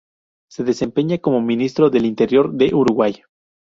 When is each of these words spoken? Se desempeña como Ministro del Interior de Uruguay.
Se 0.49 0.63
desempeña 0.63 1.19
como 1.19 1.41
Ministro 1.43 1.91
del 1.91 2.07
Interior 2.07 2.53
de 2.53 2.73
Uruguay. 2.73 3.21